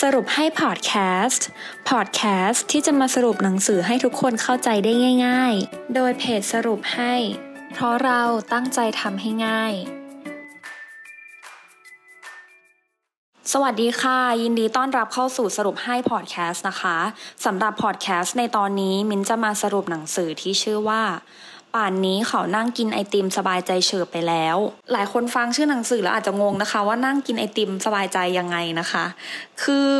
[0.00, 0.92] สรุปให้พอดแค
[1.26, 1.46] สต์
[1.90, 4.92] พอดแคสต์ที่จะมาสรุปหนังสือให้ทุกคนเข้าใจได้
[5.26, 7.14] ง่าย ๆ โดยเพจสรุปให้
[7.72, 8.22] เพราะเรา
[8.52, 9.72] ตั้งใจทำให้ง่าย
[13.52, 16.98] สวัสดีค่ะ ยินดีต้อนรับเข้าสู่สรุปให้พอดแคสต์นะคะ
[17.44, 21.02] สำหรับพอดแคสต์ในตอนนี้ มินจะมาสรุปหนังสือที่ชื่อว่า
[21.76, 24.56] ป่านนี้เขานั่งกินไอติมสบายใจเฉิบไปแล้ว
[24.92, 29.04] หลายคนฟังชื่อหนังสือแล้วอาจจะงงนะคะ ว่านั่งกินไอติมสบายใจยังไงนะคะ
[29.62, 29.92] คือ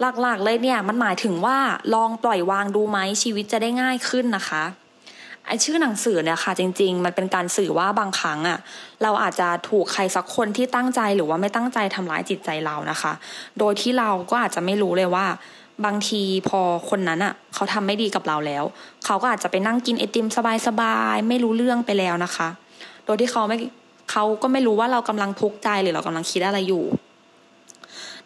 [0.00, 1.58] หลักๆเลยเนี่ยมันหมายถึงว่า
[1.94, 4.64] ลองปล่อยวางดูไหมชีวิตจะได้ง่ายขึ้นนะคะ
[5.46, 8.58] ไอชื่อหนังสือเนี่ยค่ะจริง ๆ มันเป็นการสื่อว่าบางครั้งอะ่ะ
[9.02, 13.12] เราอาจจะถูกใครสักคนที่ตั้งใจหรือว่าไม่ตั้งใจทำร้ายจิตใจเรานะคะ
[13.58, 15.26] โดยที่เราก็อาจจะไม่รู้เลยว่า
[15.84, 18.64] บางทีพอคนนั้นอะ่ะ เขาทำไม่ดีกับเราแล้ว
[19.04, 20.26] เขาก็อาจจะไปนั่งกินไอติม
[20.66, 22.48] สบายๆไม่รู้เรื่องไปแล้วนะคะ
[23.04, 23.56] โดยที่เขาไม่
[24.10, 26.84] เขาก็ไม่รู้ว่าเรากำลังทุกข์ใจหรือเรากำลังคิดอะไรอยู่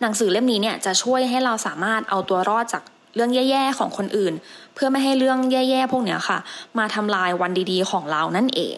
[0.00, 2.82] หนังสือเล่มนี้เนี่ยจะช่วยให้เราสามารถเอาตัวรอดจาก
[3.14, 4.34] เรื่องแย่ๆของคนอื่น
[4.74, 6.38] เพื่อไม่ให้เรื่องแย่ๆพวกเนี้ยค่ะ
[6.78, 8.76] มาทำลายวันดีๆของเรานั่นเอง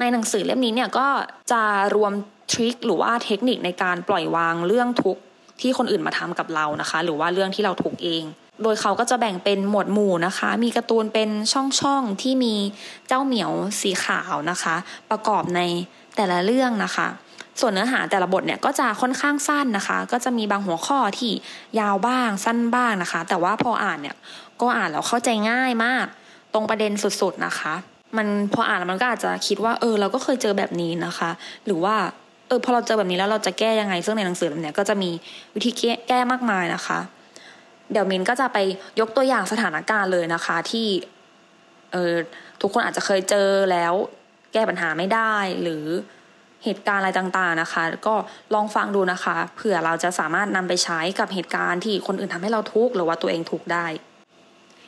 [0.00, 1.08] ในหนังสือเล่มนี้เนี่ยก็
[1.52, 1.62] จะ
[1.94, 2.12] รวม
[2.52, 5.22] ทริคหรือว่าเทคนิคในการปล่อยวางเรื่องทุกข์
[5.60, 8.24] ที่คนอื่นมาทำกับเรานะคะ หรือว่าเรื่องที่เราทุกเอง
[8.62, 12.54] โดยเขาก็จะแบ่งเป็นหมวดหมู่นะคะ มีการ์ตูนเป็นช่องๆที่มี
[13.08, 13.50] เจ้าเหมียว
[13.80, 14.74] สีขาวนะคะ
[15.10, 15.60] ประกอบใน
[16.16, 17.08] แต่ละเรื่องนะคะ
[17.60, 21.32] ส่วนเนื้อหาแต่ละบทเนี่ยก็จะค่อนข้างสั้นนะคะ ก็จะมีบางหัวข้อที่
[21.80, 24.16] ยาวบ้างสั้นบ้างนะคะ แต่ว่าพออ่านเนี่ย
[24.60, 26.06] ก็อ่านแล้วเข้าใจง่ายมาก
[26.52, 27.74] ตรงประเด็นสุดๆนะคะ
[28.16, 31.30] มันพออ่านแล้วมันก็อาจจะคิดว่าเออเราก็เคยเจอแบบนี้นะคะ
[31.66, 31.94] หรือว่า
[32.50, 35.10] เออพอเราเจอแบบนี้แล้วเราจะแก้ยังไง ซึ่งในหนังสือเล่มนี้ก็จะมี
[35.54, 36.98] วิธีแก้แก้มากมายนะคะ
[37.92, 38.58] เดี๋ยวมินก็จะไป
[39.00, 40.88] ยกตัวอย่างสถานการณ์เลยนะคะ ที่
[41.92, 42.14] เออ
[42.60, 43.92] ทุกคนอาจจะเคยเจอแล้ว
[44.52, 45.84] แก้ปัญหาไม่ได้หรือ
[46.64, 48.14] เหตุการณ์อะไรต่างๆนะคะ ก็
[48.54, 53.86] ลองฟังดูนะคะ เผื่อเราจะสามารถนำไปใช้กับเหตุการณ์ที่คนอื่นทำให้เราทุกข์หรือว่าตัวเองทุกข์ได้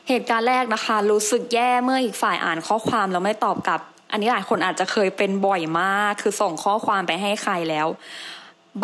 [0.08, 3.80] เหตุการณ์แรกนะคะ รู้สึกแย่เมื่ออีกฝ่ายอ่านข้อความแล้วไม่ตอบกลับ
[4.12, 7.88] อันนี้หลายคนอาจจะเคยเป็นบ่อยมาก คือส่งข้อความไปให้ใครแล้ว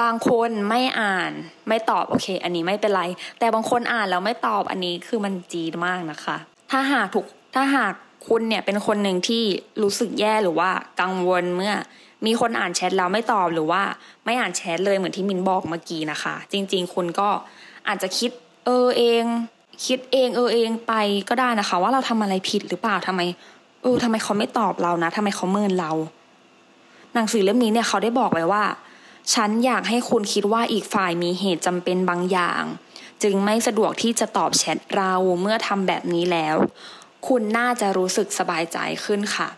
[0.01, 1.31] บางคนไม่อ่าน
[1.69, 3.03] ไม่ตอบโอเค อันนี้ไม่เป็นไร
[3.39, 6.37] แต่บางคนอ่านแล้วไม่ตอบอันนี้คือมันจีดมากนะคะ
[6.71, 7.93] ถ้าหากถูกถ้าหาก
[8.29, 9.43] คุณเนี่ยเป็นคนหนึ่งที่
[9.83, 11.75] รู้สึกแย่หรือว่ากังวลเมื่อ
[12.27, 13.83] มีคนอ่านแชทแล้วไม่ตอบหรือว่า
[14.25, 17.29] ไม่อ่านแชทเลยเหมือนที่มินบอกเมื่อกี้นะคะ จริง ๆ คุณก็
[17.89, 18.31] อาจจะคิด
[18.65, 19.25] เออเอง
[19.87, 20.93] คิดเองเออเองไป
[21.29, 23.21] ก็ได้นะคะ ว่าเราทำอะไรผิดหรือเปล่าทำไม
[23.89, 25.93] ออทำไมเขาไม่ตอบเรานะทำไมเขาเมินเรา
[27.15, 28.65] หนังสือเล่มนี้เนี่ยเขาได้บอกไว้ว่า
[29.35, 32.63] ฉันอยากให้คุณคิดว่าอีกฝ่ายมีเหตุจำเป็นบางอย่าง
[33.23, 36.57] จึงไม่สะดวกที่จะตอบแชทเราเมื่อทำแบบนี้แล้ว
[37.29, 39.49] คุณน่าจะรู้สึกสบายใจขึ้นค่ะ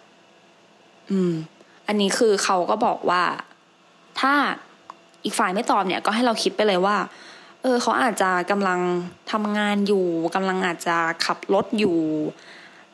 [1.11, 1.33] อืม
[1.87, 3.23] อันนี้คือเขาก็บอกว่า
[4.21, 4.35] ถ้า
[5.25, 6.97] อีกฝ่ายไม่ตอบเนี่ย ก็ให้เราคิดไปเลยว่า
[7.63, 8.81] เออ เขาอาจจะกำลัง
[9.33, 11.99] ทำงานอยู่กำลังอาจจะขับรถอยู่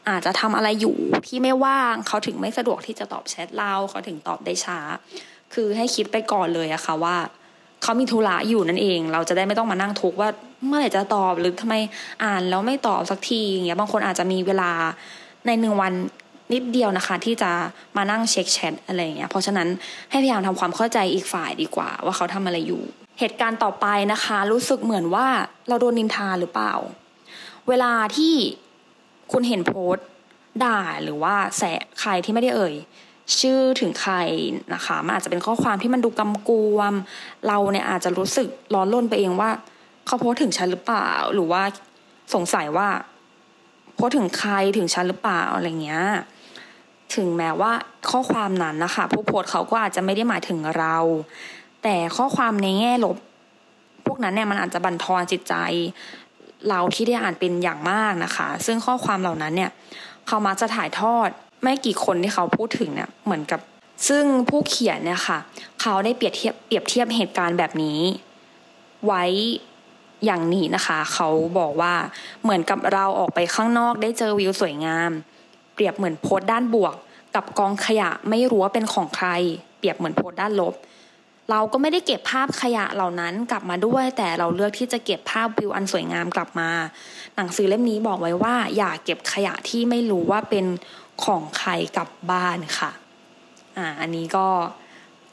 [0.08, 0.96] อาจจะทำอะไรอยู่
[1.26, 4.78] ที่ไม่ว่างเขาถึงไม่สะดวกที่จะตอบแชทเราเขาถึงตอบได้ช้า
[5.54, 7.16] คือให้คิดไปก่อนเลยอะค่ะว่า
[7.82, 10.28] เขามีธุระอยู่นั่นเอง เราจะได้ไม่ต้องมานั่งทุกข์ว่า
[10.66, 11.74] เมื่อไหร่จะตอบหรือทำไม
[12.24, 14.70] อ่านแล้วไม่ตอบสักทีอย่างเงี้ยบางคนอาจจะมีเวลา
[15.46, 15.92] ในหนึ่งวัน
[16.52, 17.50] นิดเดียวนะคะ ที่จะ
[17.96, 19.68] มานั่งเช็คแชทอะไรเงี้ยเพราะฉะนั้น
[20.10, 22.82] ให้พยายามทำความเข้าใจอีกฝ่ายดีกว่า ว่าเขาทำอะไรอยู่
[23.20, 25.26] เหตุการณ์ต่อไปนะคะ รู้สึกเหมือนว่า
[25.68, 26.74] เราโดนนินทาหรือเปล่า
[27.68, 28.34] เวลาที่
[29.32, 30.06] คุณเห็นโพสต์
[30.64, 31.62] ด่าหรือว่าแส
[32.00, 32.74] ใครที่ไม่ได้เอ่ย
[33.40, 34.14] ชื่อถึงใคร
[34.74, 36.94] นะคะมันอาจจะเป็นข้อความที่มันดูกำกวม
[37.46, 39.50] เราเนี่ยอาจจะรู้สึกร้อนรนไปเองว่า
[40.06, 41.62] เขาโพสต์ถึงฉันหรือเปล่า หรือว่า
[42.34, 42.88] สงสัยว่า
[43.94, 46.04] โพสต์ถึงใครถึงฉันหรือเปล่าอะไรเงี้ย
[47.14, 47.72] ถึงแม้ว่า
[48.10, 50.96] ข้อความนั้นนะคะผู้โพสต์เขาก็อาจจะไม่ได้หมายถึงเรา
[51.82, 53.16] แต่ข้อความในแง่ลบ
[54.06, 55.54] พวกนั้นเนี่ยมันอาจจะบั่นทอนจิตใจ
[56.68, 59.70] เราที่ได้อ่านเป็นอย่างมากนะคะ ซึ่งข้อความเหล่านั้นเนี่ย
[60.26, 61.28] เขามักจะถ่ายทอด
[61.62, 63.60] ไม่กี่คนที่เขาพูดถึงเนี่ยเหมือนกับ
[64.08, 65.38] ซึ่งผู้เขียนเนี่ยค่ะ
[65.80, 68.00] เขาได้เปรียบเทียบเปรียบเทียบเหตุการณ์แบบนี้
[69.06, 69.24] ไว้
[70.24, 71.28] อย่างนี้นะคะ เขา
[71.58, 71.94] บอกว่า
[72.42, 75.10] เหมือนกับเราออกไปข้างนอกได้เจอวิวสวยงาม
[75.74, 76.94] เปรียบเหมือนโพสต์ด้านบวก
[77.34, 79.28] กับกองขยะไม่รู้ว่าเป็นของใคร
[79.78, 80.74] เปรียบเหมือนโพสต์ด้านลบ
[81.50, 86.70] เราก็ไม่ได้เก็บภาพขยะเหล่านั้นกลับมาด้วย แต่เราเลือกที่จะเก็บภาพวิวอันสวยงามกลับมา
[87.36, 90.66] หนังสือเล่มนี้บอกไว้ว่า อย่าเก็บขยะที่ไม่รู้ว่าเป็น
[91.24, 92.90] ของใครกลับบ้านค่ะ
[93.76, 94.46] อ่าอันนี้ก็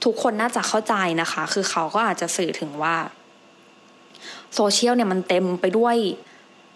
[0.03, 2.95] ทุกคนน่าจะเข้าใจนะคะ คือเขาก็อาจจะสื่อถึงว่า
[4.55, 5.97] โซเชียลเนี่ยมันเต็มไปด้วย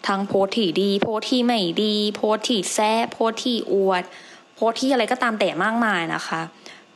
[0.08, 4.02] ทั้งโพสที่ดี โพสที่ไม่ดี โพสที่แซ่โพสที่อวด
[4.54, 6.40] โพสที่อะไรก็ตามแต่มากมายนะคะ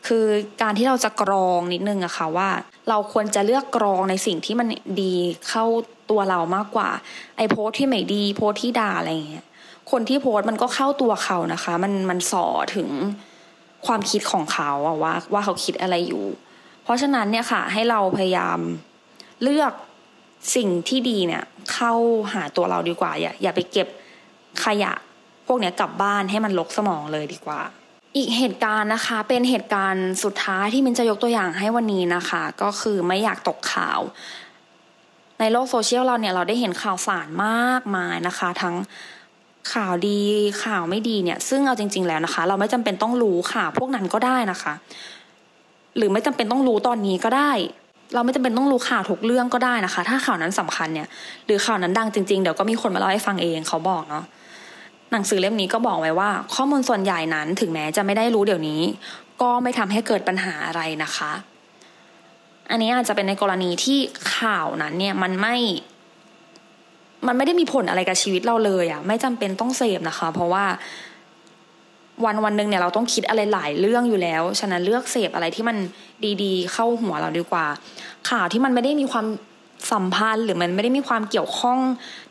[0.06, 0.26] คือ
[0.62, 2.48] การที่เราจะกรองนิดนึงอะค่ะว่า
[2.88, 4.68] เราควรจะเลือกกรองในสิ่งที่มัน
[5.02, 5.14] ดี
[5.48, 5.64] เข้า
[6.10, 6.88] ตัวเรามากกว่า
[7.36, 9.46] ไอโพสที่ไม่ดีโพสที่ด่าอะไรเงี้ย
[9.90, 12.46] คนที่โพสมันก็เข้าตัวเขานะคะ มันมันส่อ
[12.76, 12.88] ถึง
[13.86, 16.24] ความคิดของเขาอะว่าว่าเขาคิดอะไรอยู่
[16.82, 18.58] เพราะฉะนั้นเนี่ยค่ะ ให้เราพยายาม
[19.42, 19.72] เลือก
[20.56, 21.94] สิ่งที่ดีเนี่ยเข้า
[22.32, 23.88] หาตัวเราดีกว่าอย่าอย่าไปเก็บ
[24.64, 24.92] ขยะ
[25.46, 27.60] พวกเนี้ยกลับบ้านให้มันลกสมองเลยดีกว่า
[28.16, 34.00] อีกเหตุการณ์นะคะ เป็นเหตุการณ์สุดท้ายที่มินจะยกตัวอย่างให้วันนี้นะคะ ก็คือไม่อยากตกข่าว
[35.40, 38.74] ในโลกโซเชียลเราเนี่ยเราได้เห็นข่าวสารมากมายนะคะ ทั้ง
[39.72, 40.20] ข่าวดี
[40.64, 44.74] ข่าวไม่ดีเนี่ย ซึ่งเอาจริง ๆแล้วนะคะ เราไม่จำเป็นต้องรู้ข่าวพวกนั้นก็ได้นะคะ
[45.96, 47.52] หรือไม่จำเป็นต้องรู้ตอนนี้ก็ได้
[48.14, 51.08] เราไม่จำเป็นต้องรู้ข่าวทุกเรื่องก็ได้นะคะ ถ้าข่าวนั้นสำคัญเนี่ย
[51.46, 54.24] หรือข่าวนั้นดังจริง ๆ เดี๋ยวก็มีคนมาเล่าให้ฟังเองเขาบอกเนาะ
[55.12, 58.80] หนังสือเล่มนี้ก็บอกไว้ว่า ข้อมูลส่วนใหญ่นั้นถึงแม้จะไม่ได้รู้เดี๋ยวนี้
[59.42, 61.32] ก็ไม่ทำให้เกิดปัญหาอะไรนะคะ
[62.70, 63.98] อันนี้อาจจะเป็นในกรณีที่
[64.36, 65.56] ข่าวนั้นเนี่ยมันไม่
[67.26, 70.64] มันไม่ได้มีผลอะไรกับชีวิตเราเลยอะ่ะไม่จำเป็นต้องเสพนะคะ เพราะว่า
[72.24, 75.76] วันวันหนึ่งเนี่ยเราต้องคิดอะไรหลายเรื่องอยู่แล้ว ฉะนั้นเลือกเสพอะไรที่มัน
[76.42, 77.66] ดีๆ เข้าหัวเราดีกว่า
[78.30, 79.26] ข่าวที่มันไม่ได้มีความ
[79.92, 81.78] สัมพันธ์หรือมันไม่ได้มีความเกี่ยวข้อง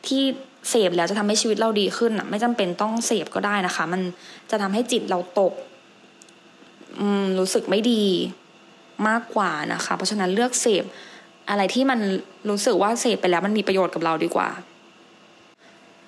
[0.07, 0.23] ที่
[0.69, 4.01] เสพแล้วจะทำให้ชีวิตเราดีขึ้นอะ ไม่จำเป็นต้องเสพก็ได้นะคะ มัน
[4.49, 5.53] จะทำให้จิตเราตก
[6.99, 8.03] อืม รู้สึกไม่ดี
[9.07, 10.83] มากกว่านะคะ เพราะฉะนั้นเลือกเสพ
[11.49, 11.99] อะไรที่มัน
[12.49, 14.49] รู้สึกว่าเสพไปแล้วมันมีประโยชน์กับเราดีกว่า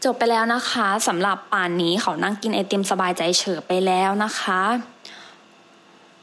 [0.03, 4.61] จบไปแล้วนะคะสำหรับป่านนี้เขานั่งกินไอติมสบายใจเฉยไปแล้วนะคะ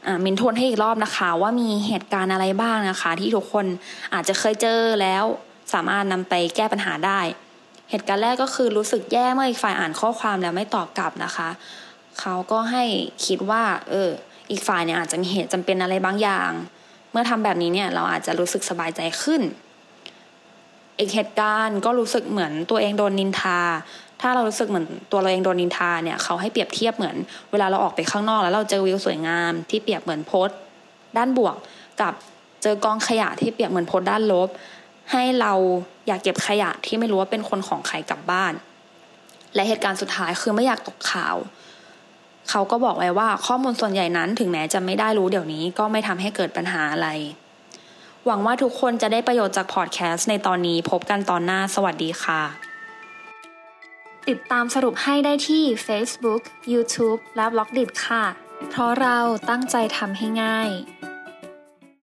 [0.05, 3.65] อ่ามินทวนให้อีกรอบนะคะว่ามีเหตุการณ์อะไรบ้างนะคะ ที่ทุกคน
[4.13, 5.23] อาจจะเคยเจอแล้ว
[5.73, 7.19] สามารถนำไปแก้ปัญหาได้
[7.91, 11.49] เหตุการณ์แรกก็คือรู้สึกแย่เมื่ออีกฝ่ายอ่านข้อความแล้วไม่ตอบกลับนะคะ
[12.19, 12.83] เขาก็ให้
[13.25, 14.09] คิดว่าเออ
[14.51, 16.51] อีกฝ่ายเนี่ยอาจจะมีเหตุจำเป็นอะไรบางอย่าง
[17.11, 19.41] เมื่อทำแบบนี้เนี่ยเราอาจจะรู้สึกสบายใจขึ้น
[20.99, 23.59] อีกเหตุการณ์ก็รู้สึกเหมือนตัวเองโดนนินทา
[24.21, 27.15] ถ้าเรารู้สึกเหมือนตัวเราเองโดนนินทาเนี่ยเขาให้เปรียบเทียบเหมือน
[27.51, 30.57] เวลาเราออกไปข้างนอกแล้วเราเจอวิวสวยงามที่เปรียบเหมือนโพสต์
[31.17, 31.55] ด้านบวก
[32.01, 32.13] กับ
[32.63, 34.49] เจอกองขยะที่เปรียบเหมือนโพสต์ด้านลบ
[35.11, 35.53] ให้เรา
[36.07, 38.53] อยากเก็บขยะที่ไม่รู้ว่าเป็นคนของใครกลับบ้าน
[39.55, 41.35] และเหตุการณ์สุดท้ายคือไม่อยากตกข่าว
[42.49, 47.07] เขาก็บอกไว้ว่าข้อมูลส่วนใหญ่นั้นถึงแม้จะไม่ได้รู้เดี๋ยวนี้ก็ไม่ทำให้เกิดปัญหาอะไร
[48.25, 52.41] หวังว่าทุกคนจะได้ประโยชน์จากพอดแคสต์ในตอนนี้พบกันตอนหน้าสวัสดีค่ะ
[54.29, 56.41] ติดตามสรุปให้ได้ที่ Facebook,
[56.73, 58.23] YouTube และ b ล็อกดิค่ะ
[58.71, 59.17] เพราะเรา
[59.49, 60.69] ตั้งใจทำให้ง่าย